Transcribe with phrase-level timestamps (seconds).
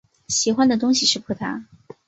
[0.27, 1.65] 喜欢的东西是葡萄。